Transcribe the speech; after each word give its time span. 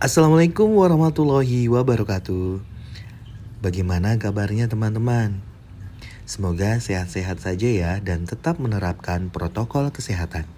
Assalamualaikum 0.00 0.80
warahmatullahi 0.80 1.68
wabarakatuh. 1.68 2.64
Bagaimana 3.60 4.16
kabarnya 4.16 4.64
teman-teman? 4.64 5.44
Semoga 6.24 6.80
sehat-sehat 6.80 7.44
saja 7.44 7.68
ya 7.68 7.92
dan 8.00 8.24
tetap 8.24 8.56
menerapkan 8.64 9.28
protokol 9.28 9.92
kesehatan. 9.92 10.48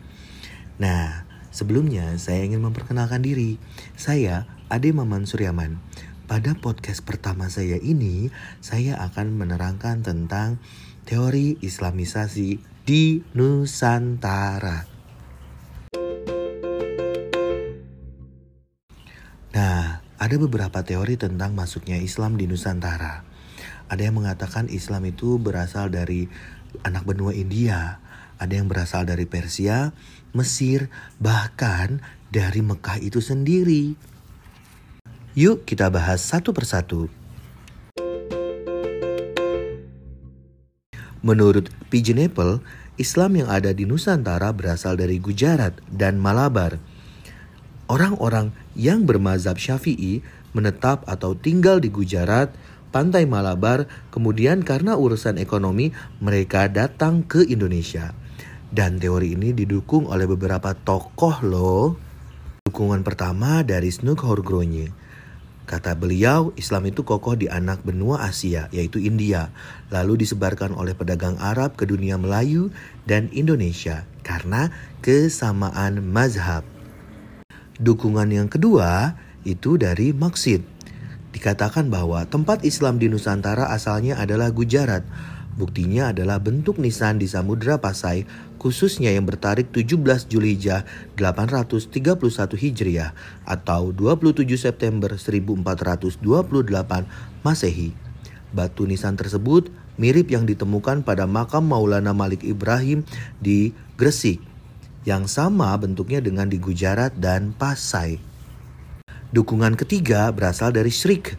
Nah, 0.78 1.26
sebelumnya 1.50 2.14
saya 2.22 2.46
ingin 2.46 2.62
memperkenalkan 2.62 3.26
diri. 3.26 3.58
Saya 3.98 4.46
Ade 4.70 4.94
Maman 4.94 5.26
Suryaman. 5.26 5.82
Pada 6.30 6.54
podcast 6.54 7.02
pertama 7.02 7.50
saya 7.50 7.82
ini, 7.82 8.30
saya 8.62 8.94
akan 9.02 9.42
menerangkan 9.42 10.06
tentang 10.06 10.62
teori 11.02 11.58
Islamisasi 11.58 12.62
di 12.86 13.26
Nusantara. 13.34 14.91
Nah, 19.52 20.00
ada 20.16 20.36
beberapa 20.40 20.80
teori 20.80 21.20
tentang 21.20 21.52
masuknya 21.52 22.00
Islam 22.00 22.40
di 22.40 22.48
Nusantara. 22.48 23.20
Ada 23.92 24.08
yang 24.08 24.24
mengatakan 24.24 24.72
Islam 24.72 25.04
itu 25.04 25.36
berasal 25.36 25.92
dari 25.92 26.24
anak 26.80 27.04
benua 27.04 27.36
India, 27.36 28.00
ada 28.40 28.52
yang 28.56 28.64
berasal 28.64 29.04
dari 29.04 29.28
Persia, 29.28 29.92
Mesir, 30.32 30.88
bahkan 31.20 32.00
dari 32.32 32.64
Mekah 32.64 32.96
itu 33.04 33.20
sendiri. 33.20 33.92
Yuk 35.36 35.68
kita 35.68 35.92
bahas 35.92 36.24
satu 36.24 36.56
persatu. 36.56 37.12
Menurut 41.20 41.68
Pigeon 41.92 42.24
Islam 42.96 43.30
yang 43.36 43.52
ada 43.52 43.70
di 43.76 43.84
Nusantara 43.84 44.48
berasal 44.56 44.96
dari 44.96 45.20
Gujarat 45.20 45.76
dan 45.92 46.16
Malabar 46.16 46.80
Orang-orang 47.92 48.56
yang 48.72 49.04
bermazhab 49.04 49.60
Syafi'i 49.60 50.24
menetap 50.56 51.04
atau 51.04 51.36
tinggal 51.36 51.76
di 51.76 51.92
Gujarat, 51.92 52.48
pantai 52.88 53.28
Malabar, 53.28 53.84
kemudian 54.08 54.64
karena 54.64 54.96
urusan 54.96 55.36
ekonomi 55.36 55.92
mereka 56.16 56.72
datang 56.72 57.20
ke 57.20 57.44
Indonesia. 57.44 58.16
Dan 58.72 58.96
teori 58.96 59.36
ini 59.36 59.52
didukung 59.52 60.08
oleh 60.08 60.24
beberapa 60.24 60.72
tokoh 60.72 61.36
loh. 61.44 61.86
Dukungan 62.64 63.04
pertama 63.04 63.60
dari 63.60 63.92
Snook 63.92 64.24
Horgronje. 64.24 64.88
Kata 65.68 65.92
beliau, 65.92 66.56
Islam 66.56 66.88
itu 66.88 67.04
kokoh 67.04 67.36
di 67.36 67.52
anak 67.52 67.84
benua 67.84 68.24
Asia, 68.24 68.72
yaitu 68.72 69.04
India, 69.04 69.52
lalu 69.92 70.24
disebarkan 70.24 70.72
oleh 70.72 70.96
pedagang 70.96 71.36
Arab 71.36 71.76
ke 71.76 71.84
dunia 71.84 72.16
Melayu 72.16 72.72
dan 73.04 73.28
Indonesia 73.36 74.08
karena 74.24 74.72
kesamaan 75.04 76.00
mazhab. 76.00 76.64
Dukungan 77.82 78.30
yang 78.30 78.46
kedua 78.46 79.18
itu 79.42 79.74
dari 79.74 80.14
Maksid. 80.14 80.62
Dikatakan 81.34 81.90
bahwa 81.90 82.22
tempat 82.30 82.62
Islam 82.62 83.02
di 83.02 83.10
Nusantara 83.10 83.74
asalnya 83.74 84.22
adalah 84.22 84.54
Gujarat. 84.54 85.02
Buktinya 85.58 86.14
adalah 86.14 86.38
bentuk 86.38 86.78
nisan 86.78 87.18
di 87.18 87.26
Samudra 87.26 87.82
Pasai, 87.82 88.22
khususnya 88.62 89.10
yang 89.10 89.26
bertarik 89.26 89.74
17 89.74 89.98
Julhijjah 90.30 90.86
831 91.18 92.54
Hijriah 92.54 93.18
atau 93.50 93.90
27 93.90 94.46
September 94.54 95.18
1428 95.18 96.22
Masehi. 97.42 97.98
Batu 98.54 98.86
nisan 98.86 99.18
tersebut 99.18 99.74
mirip 99.98 100.30
yang 100.30 100.46
ditemukan 100.46 101.02
pada 101.02 101.26
makam 101.26 101.66
Maulana 101.66 102.14
Malik 102.14 102.46
Ibrahim 102.46 103.02
di 103.42 103.74
Gresik 103.98 104.51
yang 105.02 105.26
sama 105.26 105.74
bentuknya 105.78 106.22
dengan 106.22 106.46
di 106.46 106.62
Gujarat 106.62 107.18
dan 107.18 107.50
Pasai. 107.54 108.18
Dukungan 109.32 109.74
ketiga 109.74 110.28
berasal 110.30 110.76
dari 110.76 110.92
Shrik, 110.92 111.34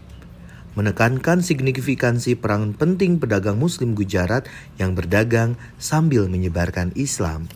menekankan 0.73 1.45
signifikansi 1.45 2.33
peran 2.35 2.73
penting 2.73 3.21
pedagang 3.21 3.61
muslim 3.61 3.93
Gujarat 3.93 4.49
yang 4.81 4.97
berdagang 4.97 5.55
sambil 5.77 6.25
menyebarkan 6.25 6.91
Islam. 6.97 7.47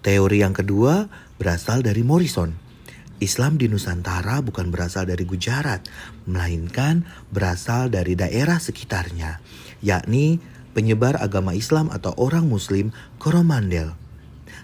Teori 0.00 0.40
yang 0.40 0.56
kedua 0.56 1.12
berasal 1.36 1.84
dari 1.84 2.00
Morrison. 2.00 2.56
Islam 3.20 3.60
di 3.60 3.68
Nusantara 3.68 4.40
bukan 4.40 4.72
berasal 4.72 5.04
dari 5.04 5.28
Gujarat, 5.28 5.84
melainkan 6.24 7.04
berasal 7.28 7.92
dari 7.92 8.16
daerah 8.16 8.56
sekitarnya, 8.56 9.44
yakni 9.84 10.40
penyebar 10.72 11.18
agama 11.18 11.54
Islam 11.54 11.90
atau 11.90 12.14
orang 12.16 12.46
Muslim 12.46 12.94
Koromandel. 13.18 13.94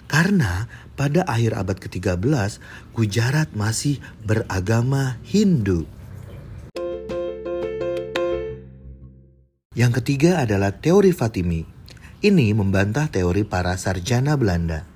Karena 0.07 0.71
pada 0.95 1.27
akhir 1.27 1.59
abad 1.59 1.77
ke-13, 1.83 2.63
Gujarat 2.95 3.53
masih 3.53 3.99
beragama 4.23 5.19
Hindu. 5.27 5.85
Yang 9.77 9.93
ketiga 10.01 10.41
adalah 10.41 10.73
teori 10.73 11.13
Fatimi. 11.13 11.69
Ini 12.25 12.57
membantah 12.57 13.13
teori 13.13 13.45
para 13.45 13.77
sarjana 13.77 14.33
Belanda. 14.41 14.89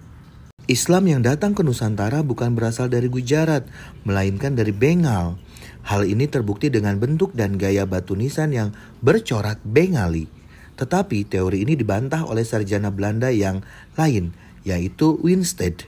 Islam 0.71 1.05
yang 1.11 1.21
datang 1.21 1.53
ke 1.53 1.61
Nusantara 1.61 2.25
bukan 2.25 2.57
berasal 2.57 2.89
dari 2.89 3.13
Gujarat, 3.13 3.69
melainkan 4.09 4.57
dari 4.57 4.73
Bengal. 4.73 5.37
Hal 5.85 6.09
ini 6.09 6.31
terbukti 6.31 6.73
dengan 6.73 6.97
bentuk 6.97 7.37
dan 7.37 7.61
gaya 7.61 7.85
batu 7.85 8.17
nisan 8.17 8.57
yang 8.57 8.73
bercorak 9.05 9.61
Bengali. 9.67 10.40
Tetapi 10.81 11.29
teori 11.29 11.61
ini 11.69 11.77
dibantah 11.77 12.25
oleh 12.25 12.41
sarjana 12.41 12.89
Belanda 12.89 13.29
yang 13.29 13.61
lain, 14.01 14.33
yaitu 14.65 15.21
Winstead. 15.21 15.85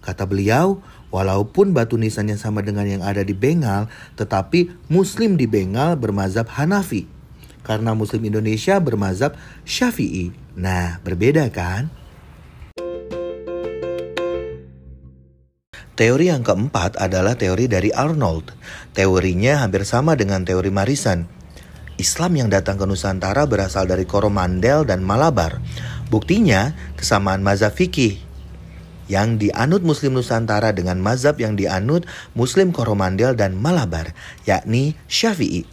Kata 0.00 0.24
beliau, 0.24 0.80
walaupun 1.12 1.76
batu 1.76 2.00
nisannya 2.00 2.40
sama 2.40 2.64
dengan 2.64 2.88
yang 2.88 3.04
ada 3.04 3.20
di 3.20 3.36
Bengal, 3.36 3.92
tetapi 4.16 4.72
Muslim 4.88 5.36
di 5.36 5.44
Bengal 5.44 6.00
bermazhab 6.00 6.48
Hanafi. 6.48 7.04
Karena 7.60 7.92
Muslim 7.92 8.24
Indonesia 8.24 8.80
bermazhab 8.80 9.36
Syafi'i. 9.68 10.32
Nah, 10.56 11.02
berbeda 11.04 11.52
kan? 11.52 11.92
Teori 15.96 16.28
yang 16.28 16.44
keempat 16.44 17.00
adalah 17.00 17.36
teori 17.40 17.68
dari 17.68 17.88
Arnold. 17.92 18.52
Teorinya 18.92 19.64
hampir 19.64 19.84
sama 19.88 20.12
dengan 20.12 20.44
teori 20.44 20.68
Marisan, 20.68 21.24
Islam 21.96 22.36
yang 22.36 22.48
datang 22.52 22.76
ke 22.76 22.84
Nusantara 22.84 23.48
berasal 23.48 23.88
dari 23.88 24.04
Koromandel 24.04 24.84
dan 24.84 25.00
Malabar. 25.00 25.60
Buktinya 26.12 26.76
kesamaan 26.94 27.40
mazhab 27.40 27.72
fikih 27.72 28.20
yang 29.08 29.40
dianut 29.40 29.80
Muslim 29.80 30.12
Nusantara 30.12 30.76
dengan 30.76 31.00
mazhab 31.00 31.40
yang 31.40 31.56
dianut 31.56 32.04
Muslim 32.36 32.70
Koromandel 32.70 33.32
dan 33.32 33.56
Malabar, 33.56 34.12
yakni 34.44 34.92
Syafi'i. 35.08 35.64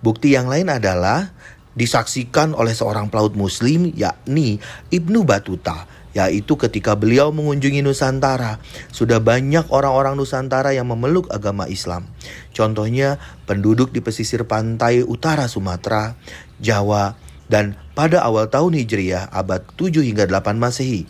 Bukti 0.00 0.32
yang 0.38 0.46
lain 0.46 0.70
adalah 0.70 1.34
disaksikan 1.74 2.54
oleh 2.54 2.72
seorang 2.72 3.10
pelaut 3.10 3.34
Muslim, 3.34 3.90
yakni 3.92 4.62
Ibnu 4.94 5.26
Batuta, 5.26 5.84
yaitu 6.10 6.58
ketika 6.58 6.98
beliau 6.98 7.30
mengunjungi 7.30 7.82
Nusantara. 7.86 8.58
Sudah 8.90 9.22
banyak 9.22 9.70
orang-orang 9.70 10.18
Nusantara 10.18 10.74
yang 10.74 10.90
memeluk 10.90 11.30
agama 11.30 11.70
Islam. 11.70 12.10
Contohnya 12.50 13.22
penduduk 13.46 13.94
di 13.94 14.02
pesisir 14.02 14.46
pantai 14.46 15.06
utara 15.06 15.46
Sumatera, 15.46 16.18
Jawa, 16.58 17.14
dan 17.50 17.78
pada 17.94 18.22
awal 18.22 18.46
tahun 18.46 18.78
Hijriah 18.78 19.30
abad 19.30 19.66
7 19.74 20.06
hingga 20.06 20.26
8 20.26 20.54
Masehi. 20.58 21.06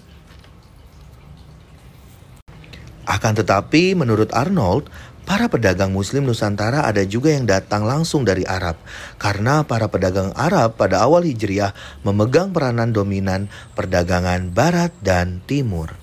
Akan 3.04 3.34
tetapi 3.34 3.98
menurut 3.98 4.30
Arnold, 4.30 4.86
Para 5.30 5.46
pedagang 5.46 5.94
muslim 5.94 6.26
Nusantara 6.26 6.90
ada 6.90 7.06
juga 7.06 7.30
yang 7.30 7.46
datang 7.46 7.86
langsung 7.86 8.26
dari 8.26 8.42
Arab. 8.50 8.74
Karena 9.14 9.62
para 9.62 9.86
pedagang 9.86 10.34
Arab 10.34 10.74
pada 10.74 11.06
awal 11.06 11.22
Hijriah 11.22 11.70
memegang 12.02 12.50
peranan 12.50 12.90
dominan 12.90 13.46
perdagangan 13.78 14.50
barat 14.50 14.90
dan 14.98 15.38
timur. 15.46 15.94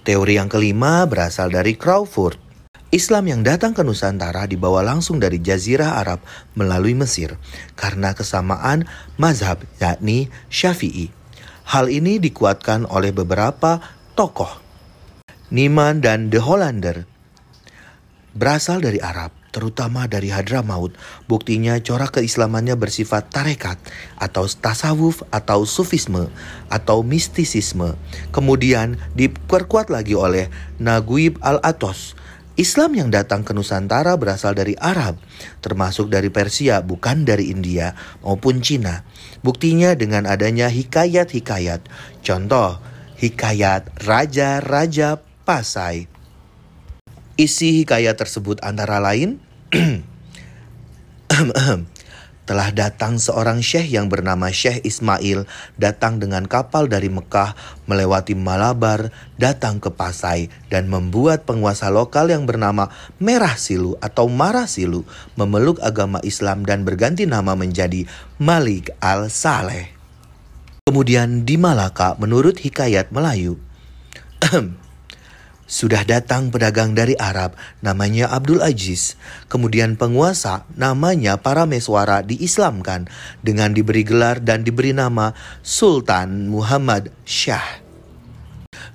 Teori 0.00 0.40
yang 0.40 0.48
kelima 0.48 1.04
berasal 1.04 1.52
dari 1.52 1.76
Crawford. 1.76 2.40
Islam 2.88 3.28
yang 3.28 3.44
datang 3.44 3.76
ke 3.76 3.84
Nusantara 3.84 4.48
dibawa 4.48 4.80
langsung 4.80 5.20
dari 5.20 5.44
Jazirah 5.44 6.00
Arab 6.00 6.24
melalui 6.56 6.96
Mesir 6.96 7.36
karena 7.76 8.16
kesamaan 8.16 8.88
mazhab 9.20 9.60
yakni 9.76 10.32
Syafi'i. 10.48 11.12
Hal 11.68 11.92
ini 11.92 12.16
dikuatkan 12.16 12.88
oleh 12.88 13.12
beberapa 13.12 13.84
tokoh 14.16 14.64
Niman 15.46 16.02
dan 16.02 16.26
The 16.26 16.42
Hollander 16.42 17.06
berasal 18.36 18.84
dari 18.84 19.00
Arab, 19.00 19.32
terutama 19.54 20.04
dari 20.04 20.28
Hadramaut. 20.28 20.92
Buktinya 21.24 21.80
corak 21.80 22.20
keislamannya 22.20 22.76
bersifat 22.76 23.32
tarekat 23.32 23.80
atau 24.20 24.44
tasawuf 24.44 25.24
atau 25.32 25.64
sufisme 25.64 26.28
atau 26.68 27.00
mistisisme. 27.00 27.96
Kemudian 28.30 29.00
diperkuat 29.16 29.88
lagi 29.88 30.12
oleh 30.12 30.52
Naguib 30.76 31.40
al-Atos. 31.40 32.18
Islam 32.56 32.96
yang 32.96 33.12
datang 33.12 33.44
ke 33.44 33.52
Nusantara 33.52 34.16
berasal 34.16 34.56
dari 34.56 34.72
Arab, 34.80 35.20
termasuk 35.60 36.08
dari 36.08 36.32
Persia, 36.32 36.80
bukan 36.80 37.28
dari 37.28 37.52
India 37.52 37.92
maupun 38.24 38.64
Cina. 38.64 39.04
Buktinya 39.44 39.92
dengan 39.92 40.24
adanya 40.24 40.72
hikayat-hikayat. 40.72 41.84
Contoh, 42.24 42.80
Hikayat 43.16 44.04
Raja-Raja 44.04 45.16
Pasai. 45.46 46.10
Isi 47.38 47.86
hikayat 47.86 48.18
tersebut 48.18 48.58
antara 48.66 48.98
lain 48.98 49.38
telah 52.50 52.74
datang 52.74 53.22
seorang 53.22 53.62
syekh 53.62 53.94
yang 53.94 54.10
bernama 54.10 54.50
Syekh 54.50 54.82
Ismail 54.82 55.46
datang 55.78 56.18
dengan 56.18 56.50
kapal 56.50 56.90
dari 56.90 57.06
Mekah 57.06 57.54
melewati 57.86 58.34
Malabar 58.34 59.14
datang 59.38 59.78
ke 59.78 59.86
Pasai 59.94 60.50
dan 60.66 60.90
membuat 60.90 61.46
penguasa 61.46 61.94
lokal 61.94 62.34
yang 62.34 62.42
bernama 62.42 62.90
Merah 63.22 63.54
Silu 63.54 63.94
atau 64.02 64.26
Marah 64.26 64.66
Silu 64.66 65.06
memeluk 65.38 65.78
agama 65.78 66.18
Islam 66.26 66.66
dan 66.66 66.82
berganti 66.82 67.22
nama 67.22 67.54
menjadi 67.54 68.02
Malik 68.42 68.90
Al-Saleh. 68.98 69.94
Kemudian 70.90 71.46
di 71.46 71.54
Malaka 71.54 72.18
menurut 72.18 72.58
hikayat 72.58 73.14
Melayu 73.14 73.62
Sudah 75.66 76.06
datang 76.06 76.54
pedagang 76.54 76.94
dari 76.94 77.18
Arab, 77.18 77.58
namanya 77.82 78.30
Abdul 78.30 78.62
Aziz. 78.62 79.18
Kemudian 79.50 79.98
penguasa, 79.98 80.62
namanya 80.78 81.42
para 81.42 81.66
meswara 81.66 82.22
diislamkan 82.22 83.10
dengan 83.42 83.74
diberi 83.74 84.06
gelar 84.06 84.38
dan 84.38 84.62
diberi 84.62 84.94
nama 84.94 85.34
Sultan 85.66 86.46
Muhammad 86.46 87.10
Shah. 87.26 87.82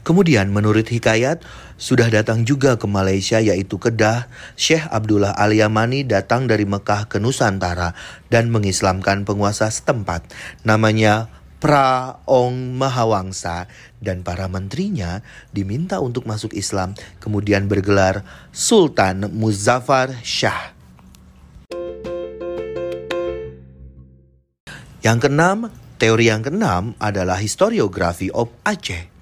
Kemudian 0.07 0.47
menurut 0.55 0.87
hikayat, 0.87 1.43
sudah 1.75 2.07
datang 2.07 2.47
juga 2.47 2.79
ke 2.79 2.87
Malaysia 2.87 3.43
yaitu 3.43 3.75
Kedah, 3.75 4.31
Syekh 4.55 4.87
Abdullah 4.87 5.35
Al-Yamani 5.35 6.07
datang 6.07 6.47
dari 6.47 6.63
Mekah 6.63 7.11
ke 7.11 7.19
Nusantara 7.19 7.97
dan 8.31 8.47
mengislamkan 8.47 9.27
penguasa 9.27 9.67
setempat. 9.67 10.23
Namanya 10.63 11.27
Praong 11.61 12.73
Mahawangsa 12.73 13.69
dan 14.01 14.25
para 14.25 14.49
menterinya 14.49 15.21
diminta 15.53 16.01
untuk 16.01 16.25
masuk 16.25 16.57
Islam 16.57 16.97
kemudian 17.21 17.69
bergelar 17.69 18.25
Sultan 18.49 19.29
Muzaffar 19.29 20.09
Shah. 20.25 20.73
Yang 25.05 25.17
keenam, 25.21 25.69
teori 26.01 26.33
yang 26.33 26.41
keenam 26.41 26.97
adalah 26.97 27.37
historiografi 27.37 28.33
of 28.33 28.49
Aceh. 28.65 29.13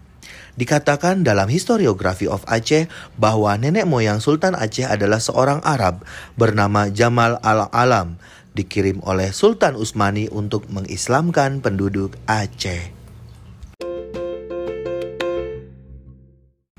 Dikatakan 0.56 1.27
dalam 1.27 1.51
historiografi 1.51 2.31
of 2.31 2.47
Aceh 2.47 2.88
bahwa 3.19 3.51
nenek 3.59 3.83
moyang 3.83 4.24
Sultan 4.24 4.56
Aceh 4.56 4.88
adalah 4.88 5.19
seorang 5.19 5.59
Arab 5.59 6.07
bernama 6.39 6.88
Jamal 6.88 7.36
al-Alam 7.44 8.15
dikirim 8.59 9.00
oleh 9.07 9.31
Sultan 9.31 9.79
Utsmani 9.79 10.27
untuk 10.27 10.67
mengislamkan 10.67 11.63
penduduk 11.63 12.19
Aceh. 12.27 12.91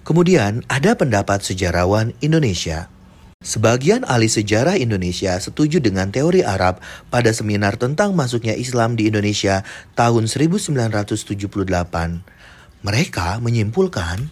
Kemudian 0.04 0.66
ada 0.68 0.92
pendapat 0.98 1.40
sejarawan 1.40 2.12
Indonesia. 2.20 2.92
Sebagian 3.40 4.04
ahli 4.04 4.28
sejarah 4.28 4.76
Indonesia 4.76 5.32
setuju 5.40 5.80
dengan 5.80 6.12
teori 6.12 6.44
Arab 6.44 6.84
pada 7.08 7.32
seminar 7.32 7.80
tentang 7.80 8.12
masuknya 8.12 8.52
Islam 8.52 9.00
di 9.00 9.08
Indonesia 9.08 9.64
tahun 9.96 10.28
1978. 10.28 11.48
Mereka 12.84 13.40
menyimpulkan 13.40 14.28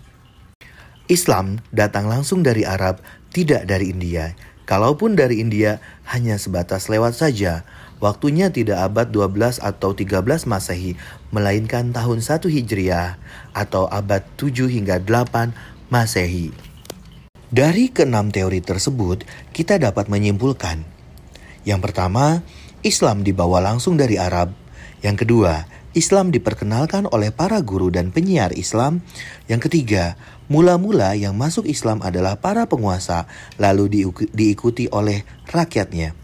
Islam 1.09 1.65
datang 1.73 2.05
langsung 2.05 2.45
dari 2.45 2.69
Arab, 2.69 3.01
tidak 3.33 3.65
dari 3.65 3.89
India. 3.89 4.37
Kalaupun 4.69 5.17
dari 5.17 5.41
India 5.41 5.81
hanya 6.05 6.37
sebatas 6.37 6.93
lewat 6.93 7.17
saja, 7.17 7.65
waktunya 8.05 8.53
tidak 8.53 8.85
abad 8.85 9.09
12 9.09 9.65
atau 9.65 9.97
13 9.97 10.45
Masehi, 10.45 10.93
melainkan 11.33 11.89
tahun 11.97 12.21
1 12.21 12.53
Hijriah 12.53 13.17
atau 13.57 13.89
abad 13.89 14.21
7 14.37 14.69
hingga 14.69 15.01
8 15.01 15.57
Masehi. 15.89 16.53
Dari 17.49 17.89
keenam 17.89 18.29
teori 18.29 18.61
tersebut, 18.61 19.25
kita 19.57 19.81
dapat 19.81 20.13
menyimpulkan. 20.13 20.85
Yang 21.65 21.81
pertama, 21.89 22.45
Islam 22.85 23.25
dibawa 23.25 23.65
langsung 23.65 23.97
dari 23.97 24.21
Arab. 24.21 24.53
Yang 25.01 25.27
kedua, 25.27 25.67
Islam 25.95 26.31
diperkenalkan 26.31 27.07
oleh 27.11 27.31
para 27.35 27.59
guru 27.63 27.91
dan 27.91 28.11
penyiar 28.15 28.55
Islam. 28.55 29.03
Yang 29.47 29.71
ketiga, 29.71 30.19
Mula-mula 30.49 31.13
yang 31.13 31.37
masuk 31.37 31.69
Islam 31.69 32.01
adalah 32.01 32.41
para 32.41 32.65
penguasa, 32.65 33.29
lalu 33.61 34.09
diikuti 34.33 34.89
oleh 34.89 35.29
rakyatnya. 35.45 36.17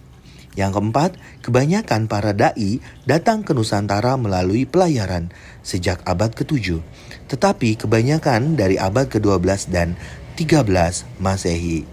Yang 0.56 0.70
keempat, 0.80 1.10
kebanyakan 1.44 2.08
para 2.08 2.32
dai 2.32 2.80
datang 3.04 3.44
ke 3.44 3.52
Nusantara 3.52 4.16
melalui 4.16 4.64
pelayaran 4.64 5.28
sejak 5.60 6.00
abad 6.08 6.32
ke-7, 6.32 6.80
tetapi 7.28 7.76
kebanyakan 7.76 8.56
dari 8.56 8.80
abad 8.80 9.12
ke-12 9.12 9.68
dan 9.68 9.92
13 10.40 11.04
Masehi. 11.20 11.84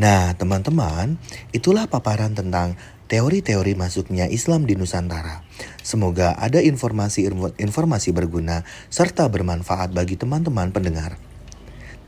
Nah, 0.00 0.32
teman-teman, 0.32 1.20
itulah 1.52 1.90
paparan 1.90 2.32
tentang 2.32 2.78
teori-teori 3.08 3.72
masuknya 3.74 4.28
Islam 4.28 4.68
di 4.68 4.76
Nusantara. 4.76 5.42
Semoga 5.80 6.36
ada 6.36 6.60
informasi-informasi 6.60 8.12
berguna 8.12 8.62
serta 8.92 9.26
bermanfaat 9.26 9.96
bagi 9.96 10.20
teman-teman 10.20 10.70
pendengar. 10.70 11.16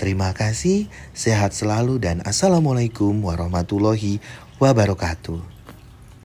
Terima 0.01 0.33
kasih, 0.33 0.89
sehat 1.13 1.53
selalu 1.53 2.01
dan 2.01 2.25
assalamualaikum 2.25 3.21
warahmatullahi 3.21 4.21
wabarakatuh. 4.57 5.60